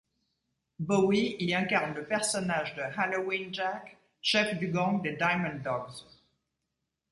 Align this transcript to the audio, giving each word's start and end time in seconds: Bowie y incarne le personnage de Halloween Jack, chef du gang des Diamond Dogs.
Bowie 0.79 1.27
y 1.37 1.51
incarne 1.53 1.93
le 1.93 2.03
personnage 2.03 2.73
de 2.73 2.81
Halloween 2.81 3.53
Jack, 3.53 3.97
chef 4.19 4.57
du 4.57 4.69
gang 4.69 4.99
des 5.03 5.15
Diamond 5.15 5.59
Dogs. 5.63 6.07